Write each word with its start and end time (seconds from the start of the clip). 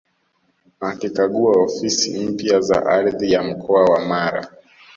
Akikagua 0.81 1.51
ofisi 1.63 2.09
mpya 2.19 2.61
za 2.61 2.85
Ardhi 2.85 3.31
ya 3.31 3.43
mkoa 3.43 3.83
wa 3.85 4.05
Mara 4.05 4.51